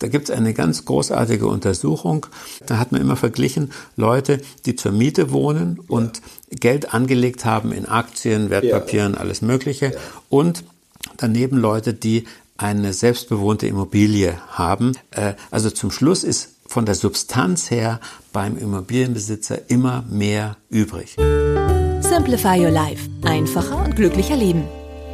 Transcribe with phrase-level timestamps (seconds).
[0.00, 2.26] Da gibt es eine ganz großartige Untersuchung.
[2.66, 7.86] Da hat man immer verglichen Leute, die zur Miete wohnen und Geld angelegt haben in
[7.86, 9.92] Aktien, Wertpapieren, alles Mögliche
[10.28, 10.64] und
[11.16, 12.24] daneben Leute, die
[12.56, 14.92] eine selbstbewohnte Immobilie haben.
[15.12, 18.00] Äh, Also zum Schluss ist von der Substanz her
[18.32, 21.16] beim Immobilienbesitzer immer mehr übrig.
[22.00, 23.08] Simplify Your Life.
[23.22, 24.64] Einfacher und glücklicher Leben.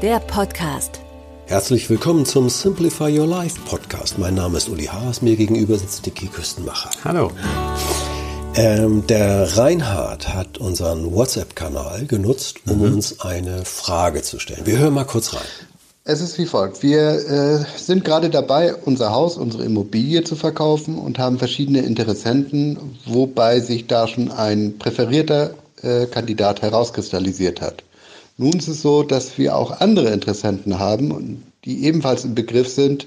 [0.02, 1.00] Der Podcast.
[1.48, 4.18] Herzlich willkommen zum Simplify Your Life Podcast.
[4.18, 6.90] Mein Name ist Uli Haas, mir gegenüber sitzt Dicky Küstenmacher.
[7.04, 7.30] Hallo.
[8.56, 14.66] Ähm, der Reinhard hat unseren WhatsApp-Kanal genutzt, um uns eine Frage zu stellen.
[14.66, 15.46] Wir hören mal kurz rein.
[16.02, 16.82] Es ist wie folgt.
[16.82, 22.96] Wir äh, sind gerade dabei, unser Haus, unsere Immobilie zu verkaufen und haben verschiedene Interessenten,
[23.06, 27.84] wobei sich da schon ein präferierter äh, Kandidat herauskristallisiert hat.
[28.38, 33.06] Nun ist es so, dass wir auch andere Interessenten haben, die ebenfalls im Begriff sind,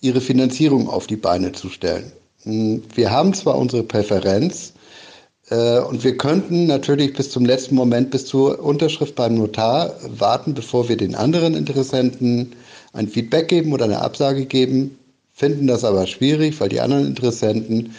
[0.00, 2.12] ihre Finanzierung auf die Beine zu stellen.
[2.44, 4.72] Hm, Wir haben zwar unsere Präferenz,
[5.50, 10.54] äh, Und wir könnten natürlich bis zum letzten Moment, bis zur Unterschrift beim Notar warten,
[10.54, 12.54] bevor wir den anderen Interessenten
[12.92, 14.98] ein Feedback geben oder eine Absage geben,
[15.32, 17.94] finden das aber schwierig, weil die anderen Interessenten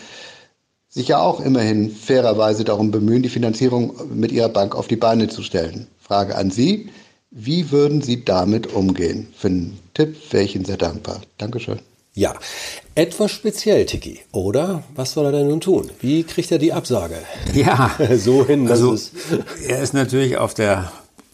[0.90, 5.28] sich ja auch immerhin fairerweise darum bemühen, die Finanzierung mit ihrer Bank auf die Beine
[5.28, 5.88] zu stellen.
[6.10, 6.90] Frage an Sie,
[7.30, 9.28] wie würden Sie damit umgehen?
[9.38, 11.22] Für einen Tipp wäre ich Ihnen sehr dankbar.
[11.38, 11.80] Dankeschön.
[12.16, 12.34] Ja,
[12.96, 14.84] etwas speziell, Tiki, oder?
[14.96, 15.92] Was soll er denn nun tun?
[16.02, 17.16] Wie kriegt er die Absage?
[17.54, 19.12] Ja, So hin, dass also es-
[19.68, 20.92] er ist natürlich auf der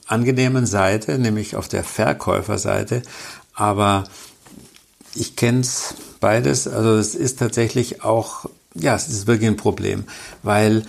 [0.08, 3.02] angenehmen Seite, nämlich auf der Verkäuferseite,
[3.54, 4.04] aber
[5.16, 6.68] ich kenne es beides.
[6.68, 10.04] Also es ist tatsächlich auch, ja, es ist wirklich ein Problem,
[10.44, 10.84] weil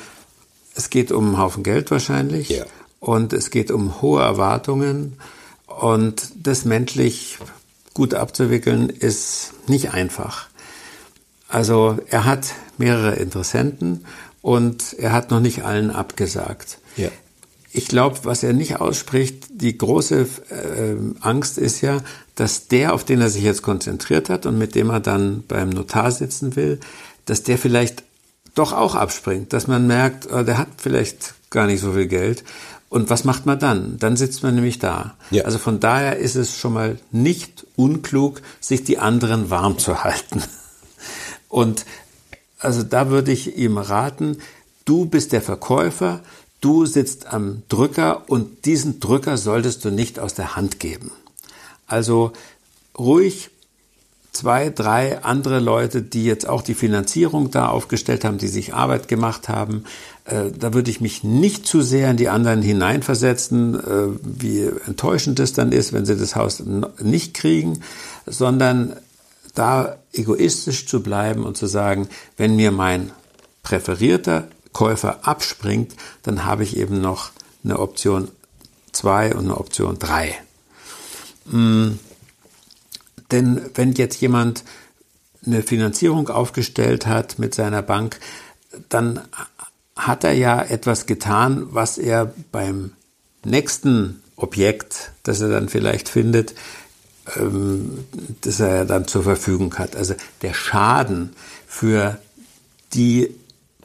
[0.74, 2.64] es geht um einen Haufen Geld wahrscheinlich Ja.
[3.00, 5.18] Und es geht um hohe Erwartungen
[5.66, 7.38] und das menschlich
[7.94, 10.48] gut abzuwickeln ist nicht einfach.
[11.48, 14.04] Also er hat mehrere Interessenten
[14.42, 16.78] und er hat noch nicht allen abgesagt.
[16.96, 17.08] Ja.
[17.72, 22.00] Ich glaube, was er nicht ausspricht, die große äh, Angst ist ja,
[22.34, 25.70] dass der, auf den er sich jetzt konzentriert hat und mit dem er dann beim
[25.70, 26.80] Notar sitzen will,
[27.26, 28.02] dass der vielleicht
[28.54, 32.44] doch auch abspringt, dass man merkt, äh, der hat vielleicht gar nicht so viel Geld.
[32.88, 33.98] Und was macht man dann?
[33.98, 35.16] Dann sitzt man nämlich da.
[35.30, 35.44] Ja.
[35.44, 40.42] Also von daher ist es schon mal nicht unklug, sich die anderen warm zu halten.
[41.48, 41.84] Und
[42.58, 44.38] also da würde ich ihm raten,
[44.84, 46.20] du bist der Verkäufer,
[46.60, 51.12] du sitzt am Drücker und diesen Drücker solltest du nicht aus der Hand geben.
[51.86, 52.32] Also
[52.98, 53.50] ruhig
[54.36, 59.08] zwei, drei andere Leute, die jetzt auch die Finanzierung da aufgestellt haben, die sich Arbeit
[59.08, 59.84] gemacht haben.
[60.26, 65.40] Äh, da würde ich mich nicht zu sehr in die anderen hineinversetzen, äh, wie enttäuschend
[65.40, 66.62] es dann ist, wenn sie das Haus
[67.00, 67.80] nicht kriegen,
[68.26, 68.96] sondern
[69.54, 73.10] da egoistisch zu bleiben und zu sagen, wenn mir mein
[73.62, 77.30] präferierter Käufer abspringt, dann habe ich eben noch
[77.64, 78.28] eine Option
[78.92, 80.34] zwei und eine Option drei.
[83.30, 84.64] Denn wenn jetzt jemand
[85.44, 88.18] eine Finanzierung aufgestellt hat mit seiner Bank,
[88.88, 89.20] dann
[89.94, 92.92] hat er ja etwas getan, was er beim
[93.44, 96.54] nächsten Objekt, das er dann vielleicht findet,
[97.36, 98.04] ähm,
[98.42, 99.96] das er dann zur Verfügung hat.
[99.96, 101.32] Also der Schaden
[101.66, 102.18] für
[102.92, 103.30] die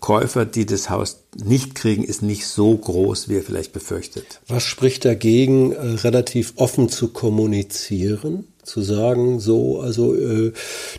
[0.01, 4.41] Käufer, die das Haus nicht kriegen, ist nicht so groß, wie er vielleicht befürchtet.
[4.47, 8.47] Was spricht dagegen, äh, relativ offen zu kommunizieren?
[8.71, 10.53] Zu sagen, so, also, äh,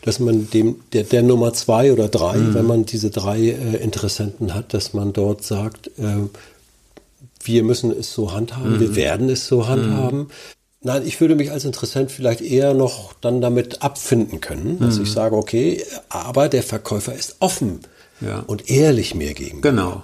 [0.05, 4.53] dass man dem, der, der Nummer zwei oder drei, wenn man diese drei äh, Interessenten
[4.55, 6.29] hat, dass man dort sagt, äh,
[7.43, 10.29] wir müssen es so handhaben, wir werden es so handhaben.
[10.83, 15.11] Nein, ich würde mich als Interessent vielleicht eher noch dann damit abfinden können, dass ich
[15.11, 17.81] sage, okay, aber der Verkäufer ist offen
[18.21, 18.41] Ja.
[18.47, 19.71] und ehrlich mir gegenüber.
[19.71, 20.03] Genau,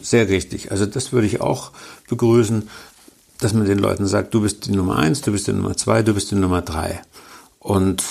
[0.00, 0.70] sehr richtig.
[0.70, 1.72] Also das würde ich auch
[2.08, 2.68] begrüßen,
[3.38, 6.02] dass man den Leuten sagt, du bist die Nummer eins, du bist die Nummer zwei,
[6.02, 7.00] du bist die Nummer drei.
[7.58, 8.02] Und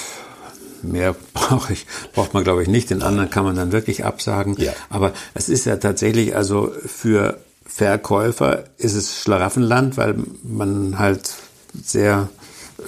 [0.82, 2.90] mehr brauche ich, braucht man, glaube ich, nicht.
[2.90, 4.56] Den anderen kann man dann wirklich absagen.
[4.58, 4.74] Ja.
[4.90, 11.34] Aber es ist ja tatsächlich, also für Verkäufer ist es Schlaraffenland, weil man halt
[11.82, 12.30] sehr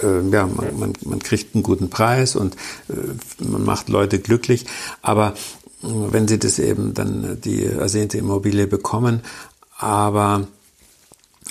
[0.03, 2.55] äh, ja, man, man, man kriegt einen guten Preis und
[2.89, 4.65] äh, man macht Leute glücklich.
[5.01, 5.33] Aber
[5.83, 9.21] äh, wenn sie das eben dann die ersehnte Immobilie bekommen,
[9.77, 10.47] aber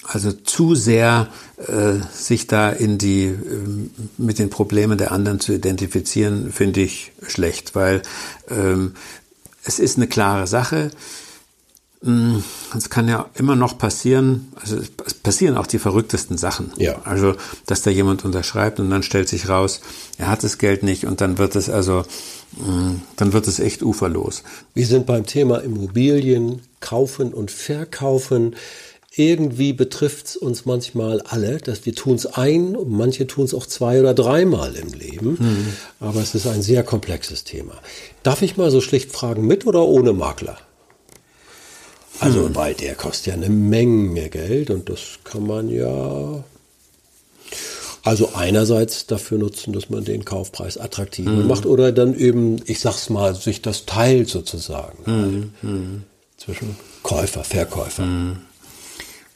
[0.04, 3.36] also zu sehr äh, sich da in die äh,
[4.18, 8.02] mit den Problemen der anderen zu identifizieren, finde ich schlecht, weil
[8.48, 8.94] ähm,
[9.64, 10.90] es ist eine klare Sache.
[12.02, 12.44] Hm,
[12.76, 16.70] es kann ja immer noch passieren, also es passieren auch die verrücktesten Sachen.
[16.76, 17.00] Ja.
[17.04, 17.34] Also,
[17.64, 19.80] dass da jemand unterschreibt und dann stellt sich raus,
[20.18, 22.04] er hat das Geld nicht und dann wird es also,
[22.62, 24.42] hm, dann wird es echt uferlos.
[24.74, 28.54] Wir sind beim Thema Immobilien, kaufen und verkaufen
[29.16, 33.54] irgendwie betrifft es uns manchmal alle, dass wir tun es ein und manche tun es
[33.54, 35.36] auch zwei oder dreimal im Leben.
[35.38, 35.76] Mhm.
[36.00, 37.74] Aber es ist ein sehr komplexes Thema.
[38.22, 40.58] Darf ich mal so schlicht fragen, mit oder ohne Makler?
[42.18, 42.56] Also, mhm.
[42.56, 46.44] weil der kostet ja eine Menge Geld und das kann man ja
[48.02, 51.46] also einerseits dafür nutzen, dass man den Kaufpreis attraktiver mhm.
[51.46, 55.70] macht oder dann eben, ich sag's mal, sich das teilt sozusagen mhm.
[55.70, 56.02] mhm.
[56.36, 58.04] zwischen Käufer, Verkäufer.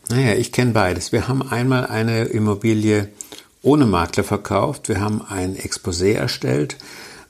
[0.09, 1.13] Naja, ich kenne beides.
[1.13, 3.09] Wir haben einmal eine Immobilie
[3.63, 4.89] ohne Makler verkauft.
[4.89, 6.77] Wir haben ein Exposé erstellt,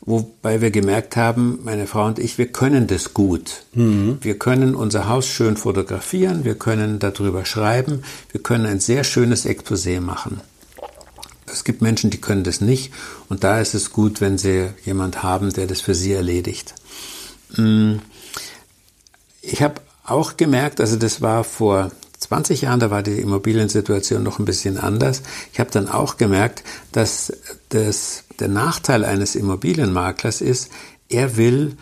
[0.02, 3.64] wobei wir gemerkt haben, meine Frau und ich, wir können das gut.
[3.72, 4.18] Mhm.
[4.20, 9.44] Wir können unser Haus schön fotografieren, wir können darüber schreiben, wir können ein sehr schönes
[9.44, 10.40] Exposé machen.
[11.46, 12.92] Es gibt Menschen, die können das nicht
[13.28, 16.74] und da ist es gut, wenn sie jemand haben, der das für sie erledigt.
[17.56, 17.96] Mm.
[19.40, 24.38] Ich habe auch gemerkt, also das war vor 20 Jahren, da war die Immobiliensituation noch
[24.38, 25.22] ein bisschen anders.
[25.52, 27.32] Ich habe dann auch gemerkt, dass
[27.68, 30.70] das, der Nachteil eines Immobilienmaklers ist,
[31.08, 31.76] er will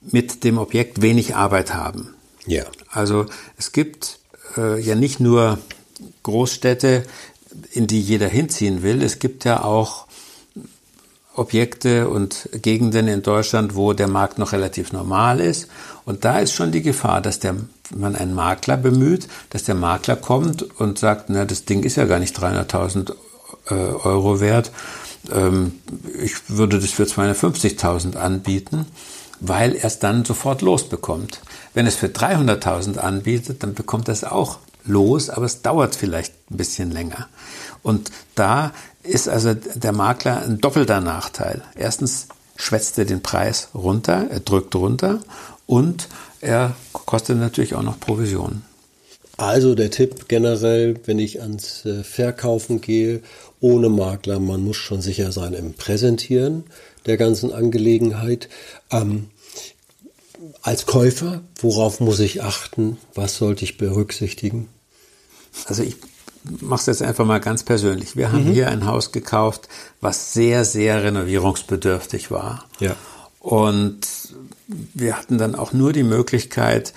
[0.00, 2.14] mit dem Objekt wenig Arbeit haben.
[2.46, 2.64] Ja.
[2.90, 3.26] Also
[3.56, 4.18] es gibt
[4.56, 5.58] äh, ja nicht nur
[6.22, 7.04] Großstädte,
[7.72, 9.02] in die jeder hinziehen will.
[9.02, 10.06] Es gibt ja auch
[11.34, 15.68] Objekte und Gegenden in Deutschland, wo der Markt noch relativ normal ist.
[16.04, 17.56] Und da ist schon die Gefahr, dass der,
[17.94, 22.06] man einen Makler bemüht, dass der Makler kommt und sagt, na, das Ding ist ja
[22.06, 23.12] gar nicht 300.000
[23.70, 24.72] äh, Euro wert.
[25.32, 25.80] Ähm,
[26.18, 28.86] ich würde das für 250.000 anbieten,
[29.40, 31.40] weil er es dann sofort losbekommt.
[31.72, 36.34] Wenn es für 300.000 anbietet, dann bekommt er es auch los, aber es dauert vielleicht
[36.50, 37.28] ein bisschen länger.
[37.82, 38.72] Und da
[39.02, 41.62] ist also der Makler ein doppelter Nachteil.
[41.74, 45.20] Erstens schwätzt er den Preis runter, er drückt runter
[45.66, 46.08] und
[46.44, 48.62] er kostet natürlich auch noch Provisionen.
[49.36, 53.20] Also der Tipp generell, wenn ich ans äh, Verkaufen gehe,
[53.60, 56.64] ohne Makler, man muss schon sicher sein im Präsentieren
[57.06, 58.48] der ganzen Angelegenheit.
[58.90, 59.28] Ähm,
[60.62, 62.98] als Käufer, worauf muss ich achten?
[63.14, 64.68] Was sollte ich berücksichtigen?
[65.66, 65.96] Also ich
[66.60, 68.16] mache es jetzt einfach mal ganz persönlich.
[68.16, 68.52] Wir haben mhm.
[68.52, 69.68] hier ein Haus gekauft,
[70.00, 72.66] was sehr, sehr renovierungsbedürftig war.
[72.80, 72.96] Ja.
[73.44, 74.00] Und
[74.94, 76.94] wir hatten dann auch nur die Möglichkeit,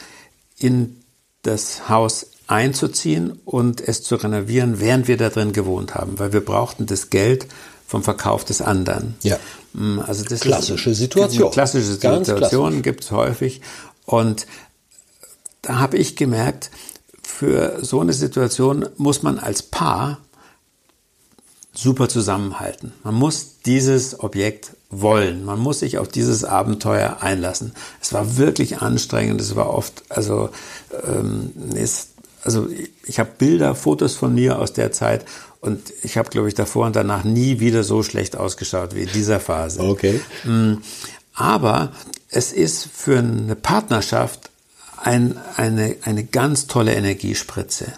[0.57, 0.95] in
[1.41, 6.39] das Haus einzuziehen und es zu renovieren, während wir da drin gewohnt haben, weil wir
[6.39, 7.47] brauchten das Geld
[7.85, 9.15] vom Verkauf des anderen.
[9.23, 9.37] Ja.
[9.73, 11.51] Mm, also das klassische ist, Situation.
[11.51, 13.59] Klassische Situation gibt es häufig.
[14.05, 14.47] Und
[15.63, 16.71] da habe ich gemerkt,
[17.23, 20.19] für so eine Situation muss man als Paar
[21.77, 22.91] super zusammenhalten.
[23.03, 25.45] Man muss dieses Objekt wollen.
[25.45, 27.73] Man muss sich auf dieses Abenteuer einlassen.
[28.01, 29.39] Es war wirklich anstrengend.
[29.41, 30.49] Es war oft, also,
[31.05, 32.09] ähm, ist,
[32.43, 32.67] also
[33.05, 35.25] ich habe Bilder, Fotos von mir aus der Zeit
[35.61, 39.11] und ich habe, glaube ich, davor und danach nie wieder so schlecht ausgeschaut wie in
[39.13, 39.81] dieser Phase.
[39.81, 40.19] Okay.
[40.45, 40.75] Mm,
[41.33, 41.91] aber
[42.29, 44.49] es ist für eine Partnerschaft
[45.03, 47.93] ein, eine, eine ganz tolle Energiespritze.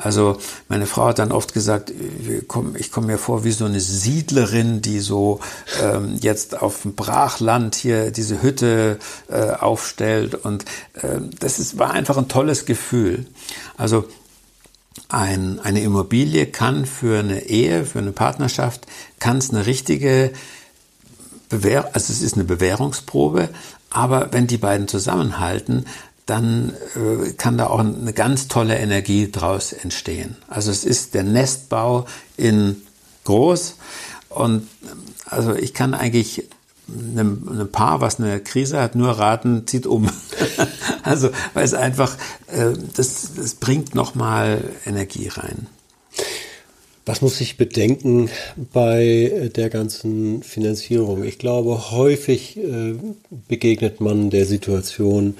[0.00, 0.38] Also
[0.68, 4.80] meine Frau hat dann oft gesagt, ich komme komm mir vor wie so eine Siedlerin,
[4.80, 5.40] die so
[5.82, 10.36] ähm, jetzt auf dem Brachland hier diese Hütte äh, aufstellt.
[10.36, 10.64] Und
[10.94, 13.26] äh, das ist, war einfach ein tolles Gefühl.
[13.76, 14.04] Also
[15.08, 18.86] ein, eine Immobilie kann für eine Ehe, für eine Partnerschaft,
[19.18, 20.30] kann es eine richtige
[21.48, 23.48] Bewähr also es ist eine Bewährungsprobe,
[23.90, 25.86] aber wenn die beiden zusammenhalten,
[26.28, 30.36] dann äh, kann da auch eine ganz tolle Energie draus entstehen.
[30.46, 32.06] Also es ist der Nestbau
[32.36, 32.82] in
[33.24, 33.76] groß
[34.28, 34.68] und
[35.24, 36.44] also ich kann eigentlich
[36.88, 40.10] einem, einem Paar, was eine Krise hat, nur raten, zieht um.
[41.02, 42.16] also weil es einfach,
[42.48, 45.66] äh, das, das bringt nochmal Energie rein.
[47.06, 48.28] Was muss ich bedenken
[48.74, 51.24] bei der ganzen Finanzierung?
[51.24, 52.96] Ich glaube, häufig äh,
[53.48, 55.34] begegnet man der Situation,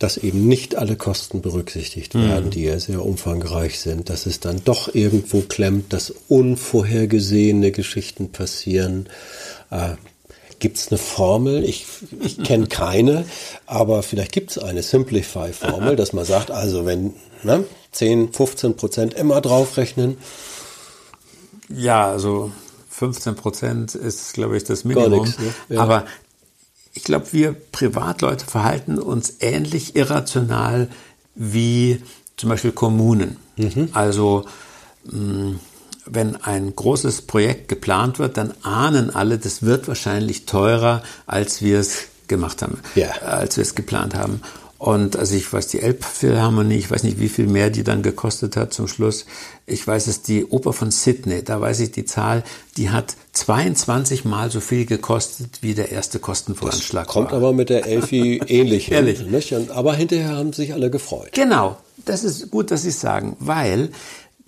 [0.00, 2.50] dass eben nicht alle Kosten berücksichtigt werden, mhm.
[2.50, 9.10] die ja sehr umfangreich sind, dass es dann doch irgendwo klemmt, dass unvorhergesehene Geschichten passieren.
[9.70, 9.90] Äh,
[10.58, 11.64] Gibt es eine Formel?
[11.64, 11.84] Ich,
[12.22, 13.26] ich kenne keine,
[13.66, 19.14] aber vielleicht gibt es eine Simplify-Formel, dass man sagt, also wenn ne, 10, 15 Prozent
[19.14, 20.16] immer draufrechnen.
[21.68, 22.52] Ja, also
[22.88, 25.24] 15 Prozent ist, glaube ich, das Minimum.
[25.24, 25.54] Nix, ne?
[25.68, 25.82] ja.
[25.82, 26.06] Aber
[26.92, 30.88] ich glaube, wir Privatleute verhalten uns ähnlich irrational
[31.34, 32.02] wie
[32.36, 33.36] zum Beispiel Kommunen.
[33.56, 33.90] Mhm.
[33.92, 34.44] Also
[35.04, 35.56] mh,
[36.06, 41.78] wenn ein großes Projekt geplant wird, dann ahnen alle, das wird wahrscheinlich teurer, als wir
[41.78, 43.10] es gemacht haben, ja.
[43.22, 44.40] als wir es geplant haben.
[44.80, 48.56] Und also ich weiß die Elbphilharmonie, ich weiß nicht, wie viel mehr die dann gekostet
[48.56, 49.26] hat zum Schluss.
[49.66, 52.44] Ich weiß es, die Oper von Sydney, da weiß ich die Zahl,
[52.78, 57.36] die hat 22 Mal so viel gekostet, wie der erste Kostenvoranschlag das kommt war.
[57.36, 58.94] aber mit der Elfi ähnlich hin.
[58.94, 59.20] Ehrlich.
[59.26, 59.52] Nicht?
[59.70, 61.32] Aber hinterher haben sich alle gefreut.
[61.32, 63.90] Genau, das ist gut, dass Sie sagen, weil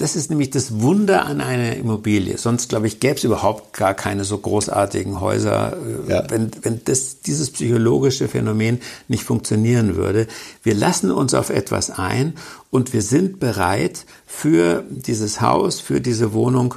[0.02, 2.36] das ist nämlich das Wunder an einer Immobilie.
[2.36, 6.24] Sonst, glaube ich, gäbe es überhaupt gar keine so großartigen Häuser, äh, ja.
[6.28, 10.26] wenn, wenn das, dieses psychologische Phänomen nicht funktionieren würde.
[10.64, 12.34] Wir lassen uns auf etwas ein
[12.70, 16.74] und wir sind bereit, für dieses Haus, für diese Wohnung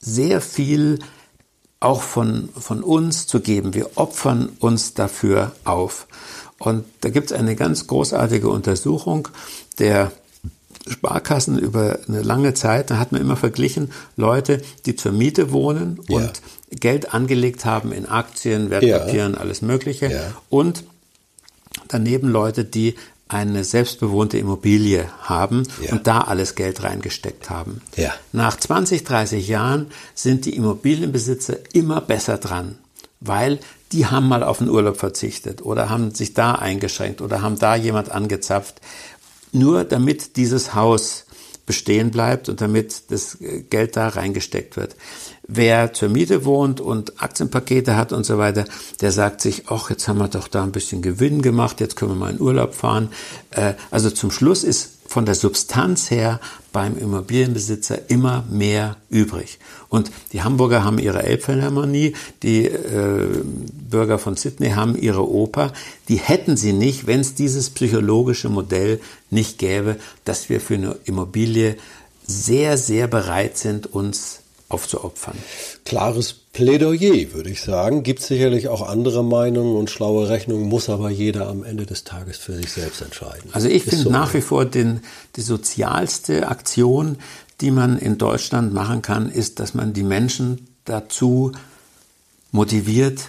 [0.00, 1.00] sehr viel
[1.80, 3.74] auch von, von uns zu geben.
[3.74, 6.06] Wir opfern uns dafür auf.
[6.58, 9.26] Und da gibt es eine ganz großartige Untersuchung
[9.80, 10.12] der
[10.90, 15.98] Sparkassen über eine lange Zeit, da hat man immer verglichen, Leute, die zur Miete wohnen
[16.08, 16.78] und ja.
[16.78, 19.40] Geld angelegt haben in Aktien, Wertpapieren, ja.
[19.40, 20.10] alles Mögliche.
[20.10, 20.32] Ja.
[20.48, 20.84] Und
[21.88, 22.94] daneben Leute, die
[23.28, 25.92] eine selbstbewohnte Immobilie haben ja.
[25.92, 27.82] und da alles Geld reingesteckt haben.
[27.96, 28.14] Ja.
[28.32, 32.78] Nach 20, 30 Jahren sind die Immobilienbesitzer immer besser dran,
[33.20, 33.58] weil
[33.92, 37.74] die haben mal auf den Urlaub verzichtet oder haben sich da eingeschränkt oder haben da
[37.74, 38.80] jemand angezapft
[39.52, 41.24] nur damit dieses Haus
[41.68, 43.36] bestehen bleibt und damit das
[43.68, 44.96] Geld da reingesteckt wird.
[45.46, 48.64] Wer zur Miete wohnt und Aktienpakete hat und so weiter,
[49.02, 52.12] der sagt sich, ach, jetzt haben wir doch da ein bisschen Gewinn gemacht, jetzt können
[52.12, 53.10] wir mal in Urlaub fahren.
[53.50, 56.38] Äh, also zum Schluss ist von der Substanz her
[56.70, 59.58] beim Immobilienbesitzer immer mehr übrig.
[59.88, 63.26] Und die Hamburger haben ihre Elbphilharmonie, die äh,
[63.90, 65.72] Bürger von Sydney haben ihre Oper.
[66.08, 69.00] Die hätten sie nicht, wenn es dieses psychologische Modell
[69.30, 71.76] nicht gäbe, dass wir für eine Immobilie
[72.26, 75.36] sehr, sehr bereit sind, uns aufzuopfern.
[75.84, 78.02] Klares Plädoyer, würde ich sagen.
[78.02, 82.36] Gibt sicherlich auch andere Meinungen und schlaue Rechnungen, muss aber jeder am Ende des Tages
[82.36, 83.50] für sich selbst entscheiden.
[83.52, 84.10] Also ich finde so.
[84.10, 85.00] nach wie vor den,
[85.36, 87.16] die sozialste Aktion,
[87.60, 91.52] die man in Deutschland machen kann, ist, dass man die Menschen dazu
[92.52, 93.20] motiviert,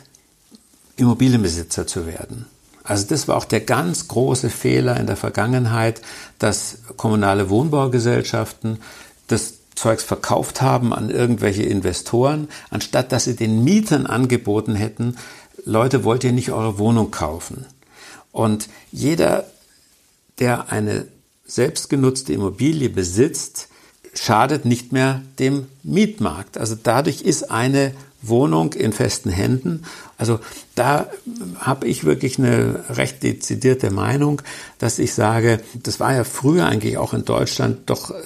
[0.98, 2.46] Immobilienbesitzer zu werden.
[2.84, 6.01] Also das war auch der ganz große Fehler in der Vergangenheit,
[6.39, 8.79] dass kommunale Wohnbaugesellschaften
[9.27, 15.15] das Zeugs verkauft haben an irgendwelche Investoren, anstatt dass sie den Mietern angeboten hätten,
[15.63, 17.65] Leute, wollt ihr nicht eure Wohnung kaufen?
[18.33, 19.45] Und jeder,
[20.39, 21.07] der eine
[21.45, 23.69] selbstgenutzte Immobilie besitzt,
[24.13, 26.57] schadet nicht mehr dem Mietmarkt.
[26.57, 29.83] Also dadurch ist eine Wohnung in festen Händen.
[30.17, 30.39] Also
[30.75, 31.07] da
[31.59, 34.41] habe ich wirklich eine recht dezidierte Meinung,
[34.77, 38.23] dass ich sage, das war ja früher eigentlich auch in Deutschland doch äh,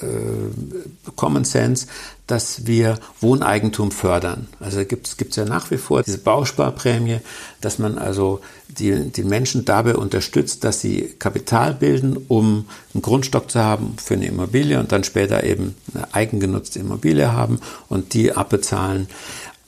[1.16, 1.88] Common Sense,
[2.26, 4.48] dass wir Wohneigentum fördern.
[4.60, 7.20] Also gibt es ja nach wie vor diese Bausparprämie,
[7.62, 13.52] dass man also die, die Menschen dabei unterstützt, dass sie Kapital bilden, um einen Grundstock
[13.52, 17.60] zu haben für eine Immobilie und dann später eben eine eigengenutzte Immobilie haben
[17.90, 19.08] und die abbezahlen.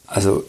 [0.08, 0.44] Also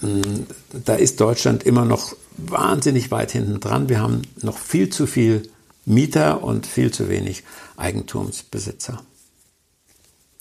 [0.00, 0.44] mm,
[0.84, 3.88] da ist Deutschland immer noch wahnsinnig weit hinten dran.
[3.88, 5.48] Wir haben noch viel zu viel
[5.84, 7.44] Mieter und viel zu wenig
[7.76, 9.02] Eigentumsbesitzer.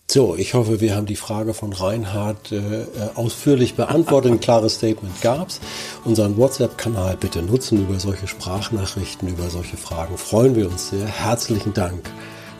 [0.10, 2.86] So, ich hoffe, wir haben die Frage von Reinhard äh,
[3.16, 4.34] ausführlich beantwortet.
[4.34, 5.62] Ein klares Statement gab's.
[6.04, 10.18] Unseren WhatsApp-Kanal bitte nutzen über solche Sprachnachrichten, über solche Fragen.
[10.18, 11.06] Freuen wir uns sehr.
[11.06, 12.12] Herzlichen Dank.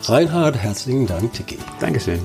[0.04, 1.58] Reinhard, herzlichen Dank, Tiki.
[1.78, 2.20] Dankeschön.